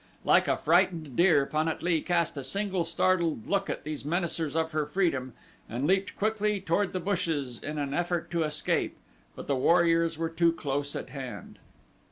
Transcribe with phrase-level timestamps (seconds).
[0.25, 4.55] Like a frightened deer Pan at lee cast a single startled look at these menacers
[4.55, 5.33] of her freedom
[5.69, 8.97] and leaped quickly toward the bushes in an effort to escape;
[9.35, 11.59] but the warriors were too close at hand.